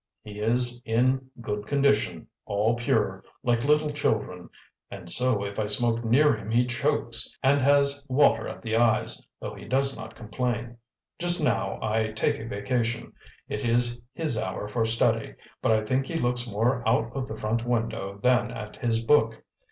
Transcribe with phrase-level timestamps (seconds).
[0.23, 4.49] "He is in good condition, all pure, like little children
[4.89, 9.27] and so if I smoke near him he chokes and has water at the eyes,
[9.39, 10.77] though he does not complain.
[11.19, 13.13] Just now I take a vacation:
[13.47, 17.35] it is his hour for study, but I think he looks more out of the
[17.37, 19.43] front window than at his book.